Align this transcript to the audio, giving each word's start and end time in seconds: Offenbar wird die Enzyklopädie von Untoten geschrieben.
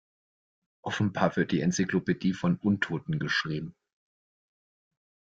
Offenbar 0.83 1.35
wird 1.35 1.51
die 1.51 1.61
Enzyklopädie 1.61 2.33
von 2.33 2.57
Untoten 2.57 3.19
geschrieben. 3.19 3.75